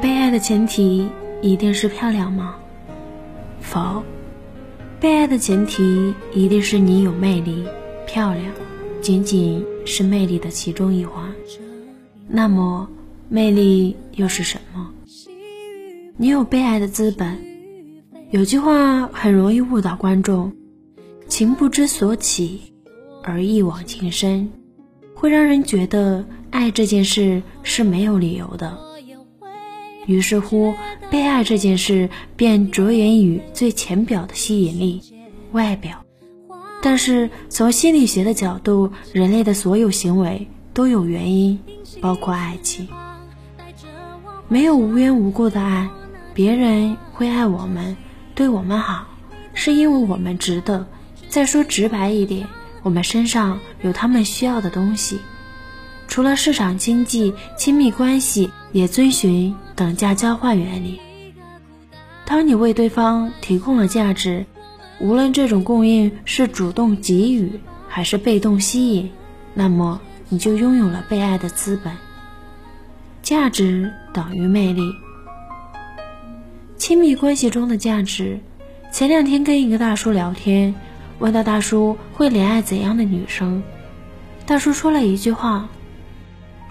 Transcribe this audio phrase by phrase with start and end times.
[0.00, 1.08] 被爱的前提
[1.42, 2.56] 一定是漂亮吗？
[3.60, 4.02] 否，
[4.98, 7.64] 被爱的前提一定是你有魅力，
[8.06, 8.44] 漂亮
[9.00, 11.30] 仅仅是魅力的其中一环。
[12.28, 12.88] 那么，
[13.28, 14.90] 魅力又是什么？
[16.16, 17.38] 你有被爱的资本。
[18.30, 20.52] 有句话很容易误导观众：
[21.26, 22.72] 情不知所起，
[23.24, 24.50] 而一往情深，
[25.20, 28.78] 会让人觉得爱这件事是没有理由的。
[30.06, 30.72] 于是乎，
[31.10, 35.02] 被爱这件事便着眼于最浅表的吸引力——
[35.52, 36.02] 外表。
[36.82, 41.60] 但是从心理学的角度，人类的所有行为都有原因，
[42.00, 42.88] 包括爱情。
[44.48, 45.86] 没有无缘无故的爱。
[46.32, 47.94] 别人会爱我们，
[48.34, 49.06] 对我们好，
[49.52, 50.86] 是因为我们值得。
[51.28, 52.46] 再说直白一点，
[52.82, 55.20] 我们身上有他们需要的东西。
[56.08, 61.00] 除了市场经济，亲密关系也遵循等价交换原理。
[62.24, 64.46] 当你为对方提供了价值，
[65.00, 69.10] 无论这种供应是主动给予还是被动吸引，
[69.54, 71.92] 那么你就拥有了被爱的资本。
[73.22, 74.92] 价值等于魅力。
[76.76, 78.40] 亲密关系中的价值。
[78.92, 80.74] 前两天跟一个大叔聊天，
[81.20, 83.62] 问到大叔会怜爱怎样的女生，
[84.46, 85.68] 大叔说了一句话：“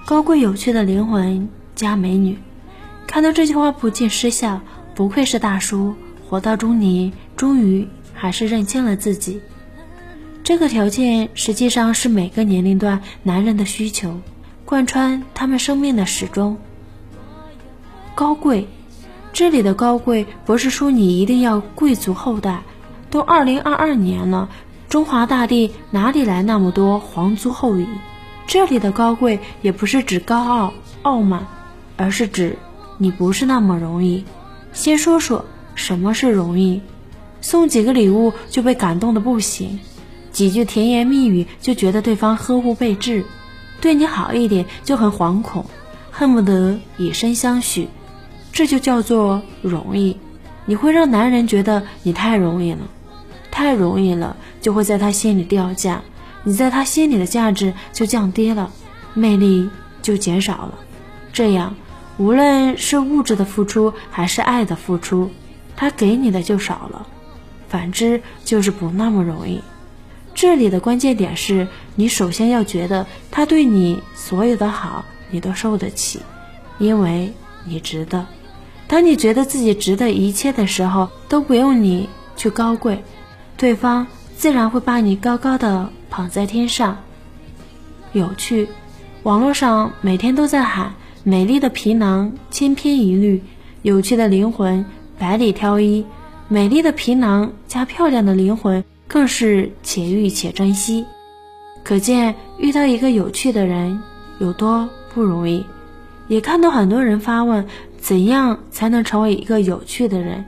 [0.06, 2.38] 高贵有趣的灵魂加美女。”
[3.08, 4.62] 看到这句话不禁失笑，
[4.96, 5.96] 不愧是大叔，
[6.28, 9.40] 活到中年，终于还是认清了自己。
[10.44, 14.20] 这个条件实际上是每个年龄段男人的需求，
[14.66, 16.58] 贯穿他们生命的始终。
[18.16, 18.68] 高贵。
[19.32, 22.64] 这里的高贵不是说你一定要贵族后代，
[23.12, 24.50] 都二零二二年了，
[24.88, 27.88] 中华大地哪里来那么多皇族后裔？
[28.48, 31.48] 这里的高贵也不是指高傲傲慢，
[31.98, 32.58] 而是指
[32.98, 34.26] 你不是那么容易。
[34.74, 36.82] 先说说什么是容易，
[37.42, 39.80] 送几个礼物就被感动的不行，
[40.32, 43.26] 几句甜言蜜语就觉得对方呵护备至，
[43.82, 45.66] 对你好一点就很惶恐，
[46.12, 47.88] 恨不得以身相许。
[48.52, 50.18] 这就叫做容易，
[50.66, 52.80] 你会让男人觉得你太容易了，
[53.60, 56.02] 太容易了，就会在他心里掉价，
[56.46, 58.72] 你在他心里的价值就降低了，
[59.14, 59.70] 魅力
[60.02, 60.76] 就减少了。
[61.34, 61.76] 这样，
[62.18, 65.30] 无论是物质的付出还是爱的付出，
[65.76, 67.06] 他给你的就少了。
[67.68, 69.62] 反之，就是不那么容易。
[70.34, 76.22] 这里的关键点是你首先要觉得他对你所有的好，你都受得起，
[76.78, 77.34] 因为
[77.66, 78.26] 你值得。
[78.88, 83.04] 当你觉得自己值得一切的时候，都不用你去高贵，
[83.60, 86.98] 对方自然会把你高高的捧在天上。
[88.14, 88.70] 有趣，
[89.24, 90.94] 网络上每天都在喊
[91.26, 93.44] 美丽的皮囊千篇一律，
[93.82, 94.86] 有趣的灵魂
[95.18, 96.06] 百里挑一。
[96.48, 101.06] 美丽的皮囊加漂亮的灵魂，更是且遇且珍惜。
[101.84, 104.02] 可见遇到一个有趣的人
[104.40, 105.66] 有多不容易。
[106.30, 107.68] 也看到很多人发问。
[108.02, 110.46] 怎样才能成为一个有趣的人？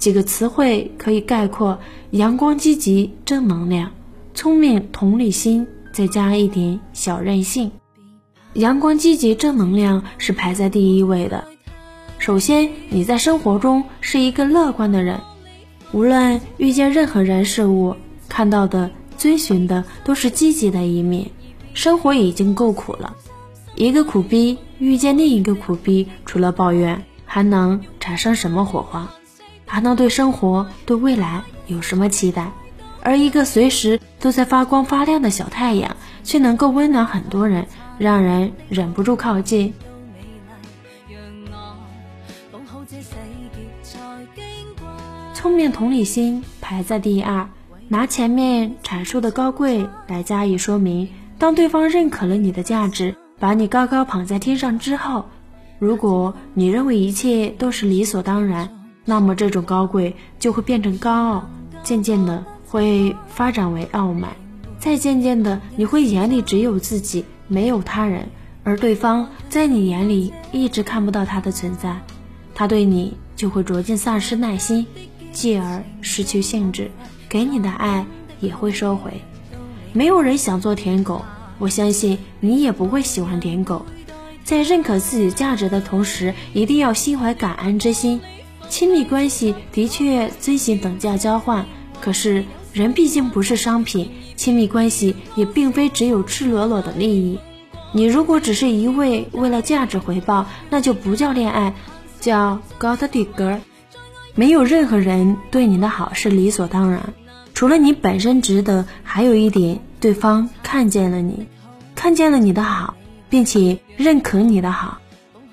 [0.00, 1.78] 几个词汇可以概括：
[2.10, 3.92] 阳光、积极、正能量、
[4.32, 7.70] 聪明、同理心，再加一点小任性。
[8.54, 11.44] 阳光、积极、正能量是排在第一位的。
[12.18, 15.20] 首先，你在生活中是一个乐观的人，
[15.92, 17.94] 无论遇见任何人事物，
[18.26, 21.30] 看到的、遵循的都是积极的一面。
[21.74, 23.14] 生活已经够苦了。
[23.76, 29.10] 一个苦逼遇见另一个苦逼，除了抱怨，还能产生什么火花？
[29.70, 32.50] 还能对生活、对未来有什么期待？
[33.02, 37.64] 而一个随时都在发光发亮的小太阳，却能够温暖很多人，
[37.96, 39.72] 让人忍不住靠近。
[45.32, 47.48] 聪明同理心排在第二，
[47.86, 51.08] 拿前面阐述的高贵来加以说明。
[51.38, 53.14] 当对方认可了你的价值。
[53.38, 55.24] 把你高高捧在天上之后，
[55.78, 58.68] 如果你认为一切都是理所当然，
[59.04, 61.50] 那么这种高贵就会变成高傲，
[61.82, 64.30] 渐渐的会发展为傲慢，
[64.78, 68.28] 再渐渐的你会眼里只有自己，没有他人，
[68.62, 72.00] 而对方在你眼里一直看不到他的存在，
[72.54, 74.86] 他对你就会逐渐丧失耐心，
[75.32, 76.90] 继而失去兴致，
[77.28, 78.06] 给你的爱
[78.40, 79.20] 也会收回。
[79.92, 81.24] 没有人想做舔狗。
[81.58, 83.84] 我相信你也不会喜欢舔狗，
[84.44, 88.18] 在认可自己价值的同时，一定要心怀感恩之心。
[88.70, 91.66] 亲密关系的确遵循等价交换，
[92.00, 97.38] 可是人毕竟不是商品，亲密关系也并非只有赤裸裸的利益。
[97.92, 101.74] 你如果只是一味为了价值回报，那就不叫恋爱，
[102.20, 103.58] 叫 got digger。
[104.36, 107.12] 没有任何人对你的好是理所当然，
[107.52, 111.48] 除了你本身值得，还有一点，对方看见了你，
[111.96, 112.94] 看见了你的好，
[113.28, 114.98] 并且认可你的好，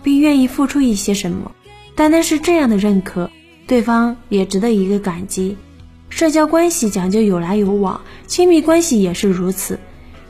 [0.04, 1.52] 并愿意付出一些什么。
[1.98, 3.28] 单单是这样的认可，
[3.66, 5.58] 对方也值得一个感激。
[6.10, 9.80] 社交关系讲究有来有往，亲密关系也是如此。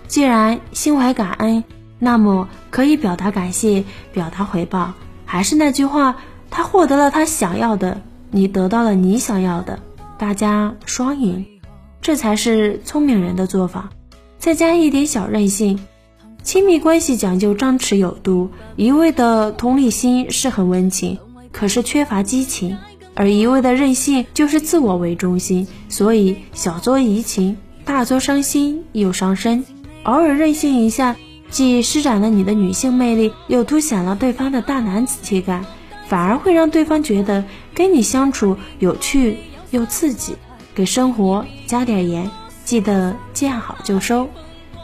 [0.07, 1.65] 既然心怀感恩，
[1.99, 3.83] 那么可以表达感谢，
[4.13, 4.93] 表达回报。
[5.25, 6.15] 还是那句话，
[6.49, 7.99] 他获得了他想要的，
[8.31, 9.77] 你得到了你想要的，
[10.17, 11.45] 大家双赢，
[12.01, 13.89] 这才是聪明人的做法。
[14.39, 15.77] 再加一点小任性。
[16.43, 21.19] 亲密关系讲究张弛有度，一味的同理心是很温情，
[21.57, 22.77] 可是缺乏激情。
[23.15, 29.65] 而一味的任性就是自我为中心，所以小作怡情，大作伤心又伤身。
[30.04, 31.15] 偶尔任性一下，
[31.50, 35.63] 既施展了你的女性魅力，又凸显了对方的大男子气概，
[36.07, 37.44] 反而会让对方觉得
[37.74, 39.38] 跟你相处有趣
[39.71, 40.36] 又刺激。
[40.75, 42.30] 给生活加点盐，
[42.65, 44.30] 记得见好就收。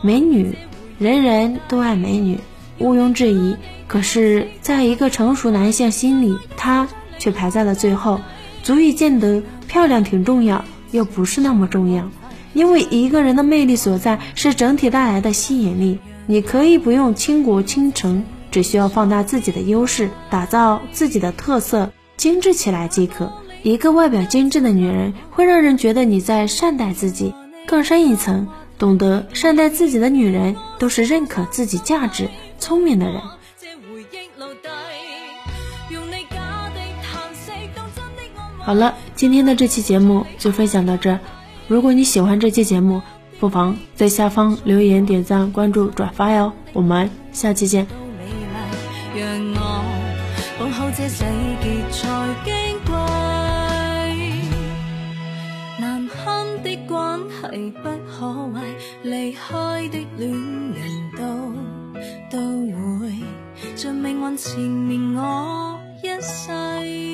[0.01, 0.57] 美女，
[0.97, 2.39] 人人都爱美女，
[2.79, 3.55] 毋庸置疑。
[3.87, 6.87] 可是，在一个成熟男性心里，她。
[7.19, 8.19] 却排在了最后，
[8.63, 12.09] 足以见得漂亮挺重要，又不是那么重要。
[12.53, 15.99] 因为一个人的魅力所在是整体带来的吸引力。
[16.25, 23.31] 你可以不用倾国倾城，只需要放大自己的优势，打造自己的特色，精致起来即可。
[23.61, 27.33] 一个外表精致的女人，会让人觉得你在善待自己。
[27.65, 28.47] 更深一层，
[28.77, 32.27] 懂得善待自己的女人，都是认可自己价值、
[32.63, 33.21] 聪明的人。
[38.59, 41.19] 好了，今天的这期节目就分享到这。
[41.67, 43.01] 如果你喜欢这期节目，
[43.37, 46.53] 不妨在下方留言、点赞、关注、转发哟。
[46.71, 47.85] 我们下期见。
[56.63, 57.19] 的关
[57.51, 58.61] 系不可坏，
[59.03, 61.21] 离开的恋人都
[62.29, 62.39] 都
[62.99, 63.11] 会
[63.75, 67.12] 像命运缠绵我一世。